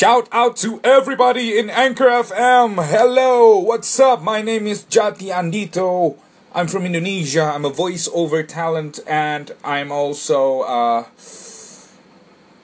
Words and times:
Shout 0.00 0.30
out 0.32 0.56
to 0.64 0.80
everybody 0.82 1.58
in 1.58 1.68
Anchor 1.68 2.06
FM. 2.06 2.82
Hello, 2.86 3.58
what's 3.58 4.00
up? 4.00 4.22
My 4.22 4.40
name 4.40 4.66
is 4.66 4.84
Jati 4.84 5.28
Andito. 5.28 6.16
I'm 6.54 6.68
from 6.68 6.86
Indonesia. 6.86 7.42
I'm 7.42 7.66
a 7.66 7.70
voiceover 7.70 8.48
talent 8.48 9.00
and 9.06 9.52
I'm 9.62 9.92
also 9.92 10.60
uh 10.62 11.04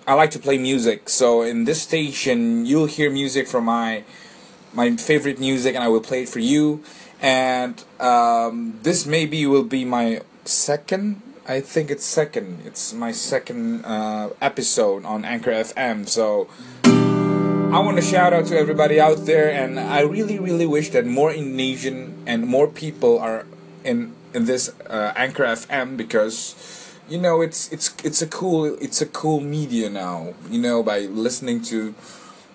I 0.07 0.15
like 0.15 0.31
to 0.31 0.39
play 0.39 0.57
music. 0.57 1.11
So 1.11 1.43
in 1.43 1.67
this 1.67 1.83
station, 1.83 2.65
you'll 2.65 2.87
hear 2.87 3.11
music 3.11 3.49
from 3.49 3.67
my 3.67 4.05
my 4.73 4.97
favorite 4.97 5.39
music 5.39 5.75
and 5.75 5.85
I 5.85 5.89
will 5.89 6.01
play 6.01 6.23
it 6.23 6.31
for 6.31 6.41
you. 6.41 6.83
And 7.21 7.85
um, 8.01 8.81
this 8.83 9.05
maybe 9.05 9.45
will 9.45 9.69
be 9.69 9.85
my 9.85 10.23
second 10.47 11.21
I 11.47 11.61
think 11.61 11.91
it's 11.91 12.05
second. 12.05 12.63
It's 12.65 12.95
my 12.95 13.13
second 13.13 13.85
uh, 13.85 14.31
episode 14.41 15.05
on 15.05 15.25
Anchor 15.25 15.53
FM. 15.53 16.09
So 16.09 16.49
I 17.73 17.81
want 17.81 17.97
to 17.97 18.03
shout 18.03 18.33
out 18.33 18.47
to 18.47 18.57
everybody 18.57 18.99
out 19.01 19.27
there, 19.27 19.51
and 19.51 19.79
I 19.79 20.01
really, 20.01 20.39
really 20.39 20.67
wish 20.67 20.91
that 20.91 21.05
more 21.05 21.33
Indonesian 21.33 22.23
and 22.27 22.47
more 22.47 22.69
people 22.69 23.19
are 23.19 23.45
in 23.85 24.15
in 24.33 24.47
this 24.47 24.71
uh, 24.89 25.13
Anchor 25.17 25.45
FM 25.45 25.97
because 25.97 26.55
you 27.09 27.19
know 27.19 27.43
it's 27.43 27.71
it's 27.73 27.95
it's 28.05 28.23
a 28.23 28.27
cool 28.27 28.65
it's 28.81 29.03
a 29.03 29.07
cool 29.07 29.41
media 29.41 29.91
now. 29.91 30.35
You 30.49 30.61
know 30.61 30.83
by 30.83 31.01
listening 31.01 31.61
to 31.73 31.95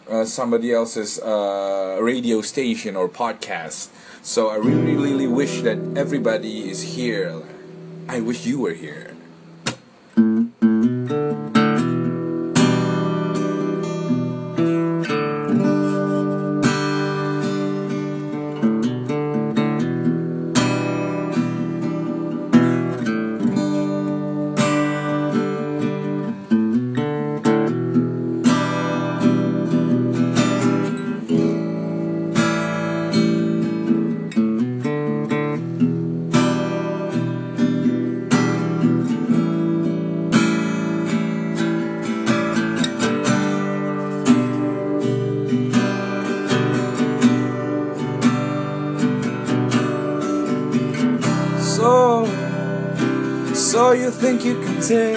uh, 0.10 0.26
somebody 0.26 0.74
else's 0.74 1.20
uh, 1.20 2.00
radio 2.02 2.42
station 2.42 2.96
or 2.96 3.08
podcast. 3.08 3.90
So 4.24 4.50
I 4.50 4.56
really, 4.56 4.96
really 4.96 5.28
wish 5.28 5.62
that 5.62 5.78
everybody 5.96 6.70
is 6.70 6.96
here. 6.96 7.42
I 8.08 8.20
wish 8.22 8.46
you 8.46 8.60
were 8.60 8.74
here. 8.74 9.16
So 53.72 53.94
you 53.94 54.12
think 54.12 54.44
you 54.44 54.60
can 54.60 54.82
tell 54.82 55.16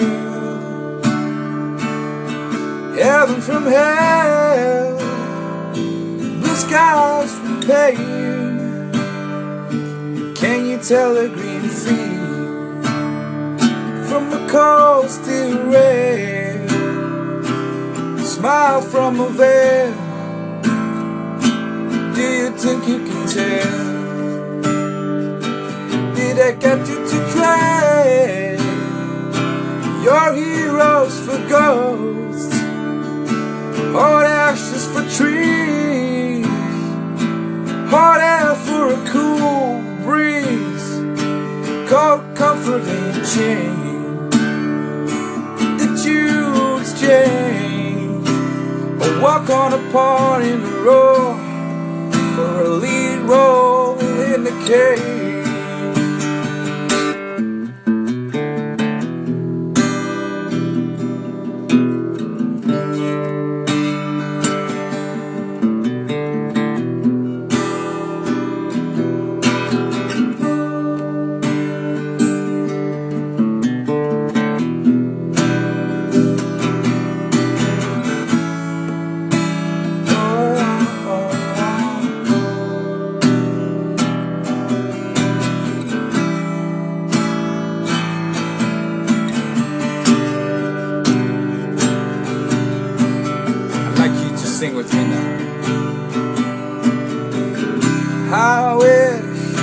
heaven 2.95 3.41
from 3.41 3.65
hell, 3.65 4.97
blue 5.73 6.55
skies 6.55 7.33
from 7.35 7.59
pain? 7.63 8.93
Can 10.35 10.67
you 10.67 10.77
tell 10.77 11.17
a 11.17 11.27
green 11.27 11.67
field 11.67 12.85
from 14.07 14.31
a 14.31 14.47
cold 14.49 15.09
steel 15.09 15.61
red? 15.65 16.69
Smile 18.21 18.81
from 18.83 19.19
a 19.19 19.29
veil. 19.31 19.93
Do 22.15 22.21
you 22.39 22.51
think 22.57 22.87
you 22.87 22.99
can 23.03 23.27
tell? 23.35 23.85
Did 26.15 26.39
I 26.39 26.51
get 26.53 26.87
you 26.87 27.05
to 27.05 27.17
trade 27.33 28.44
your 30.05 30.33
heroes 30.35 31.19
for 31.21 31.37
ghosts, 31.49 32.53
hot 33.91 34.23
ashes 34.23 34.85
for 34.85 35.01
trees, 35.17 36.45
hot 37.89 38.21
air 38.21 38.53
for 38.53 38.93
a 38.93 39.09
cool 39.09 39.81
breeze, 40.03 40.89
cold 41.89 42.21
comfort 42.35 42.83
and 42.83 43.25
change? 43.33 44.33
Did 45.79 46.05
you 46.05 46.77
exchange 46.77 48.29
or 49.01 49.21
walk 49.21 49.49
on 49.49 49.73
a 49.73 49.91
part 49.91 50.43
in 50.43 50.61
the 50.61 50.77
road 50.83 51.39
for 52.35 52.61
a 52.61 52.69
lead 52.69 53.21
role 53.21 53.99
in 53.99 54.43
the 54.43 54.51
cage? 54.67 55.14
Sing 94.65 94.75
with 94.75 94.93
me 94.93 95.03
now. 95.07 95.45
I 98.33 98.75
wish, 98.75 99.57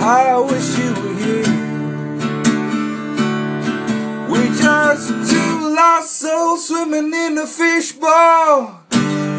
I 0.00 0.38
wish 0.50 0.78
you 0.78 0.90
were 1.00 1.16
here. 1.24 1.52
We're 4.30 4.54
just 4.56 5.08
two 5.30 5.74
lost 5.74 6.10
souls 6.20 6.68
swimming 6.68 7.12
in 7.12 7.38
a 7.38 7.46
fishbowl, 7.46 8.80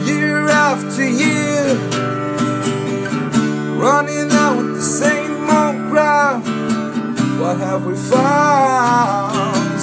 year 0.05 0.47
after 0.49 1.07
year. 1.07 1.75
Running 3.81 4.31
out 4.31 4.57
with 4.57 4.75
the 4.75 4.81
same 4.81 5.49
old 5.49 5.91
crowd. 5.91 6.43
What 7.39 7.57
have 7.57 7.85
we 7.85 7.95
found? 7.95 9.81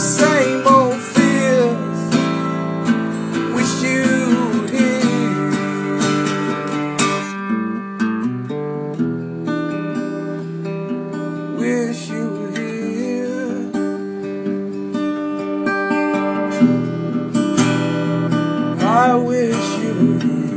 I 18.81 19.15
wish 19.15 19.79
you 19.79 20.48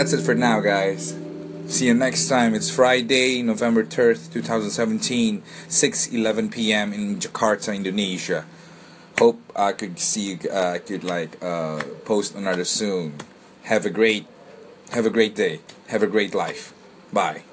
That's 0.00 0.14
it 0.14 0.22
for 0.22 0.34
now, 0.34 0.60
guys. 0.60 1.14
See 1.66 1.84
you 1.84 1.92
next 1.92 2.26
time. 2.26 2.54
It's 2.54 2.70
Friday, 2.70 3.42
November 3.42 3.84
3rd, 3.84 4.32
2017, 4.32 5.42
6:11 5.68 6.50
p.m. 6.50 6.94
in 6.94 7.18
Jakarta, 7.20 7.76
Indonesia. 7.76 8.46
Hope 9.18 9.42
I 9.54 9.72
could 9.72 9.98
see. 9.98 10.38
Uh, 10.48 10.70
I 10.70 10.78
could 10.78 11.04
like 11.04 11.36
uh, 11.44 11.84
post 12.06 12.34
another 12.34 12.64
soon. 12.64 13.20
Have 13.64 13.84
a 13.84 13.90
great, 13.90 14.24
have 14.92 15.04
a 15.04 15.10
great 15.10 15.36
day. 15.36 15.60
Have 15.88 16.02
a 16.02 16.08
great 16.08 16.34
life. 16.34 16.72
Bye. 17.12 17.44